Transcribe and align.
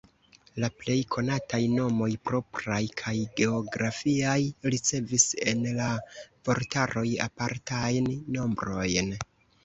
La 0.61 0.67
plej 0.75 0.93
konataj 1.15 1.57
nomoj 1.73 2.07
propraj 2.29 2.79
kaj 3.01 3.13
geografiaj 3.39 4.37
ricevis 4.75 5.25
en 5.51 5.61
la 5.81 5.89
vortaroj 6.49 7.05
apartajn 7.27 8.09
nombrojn. 8.39 9.13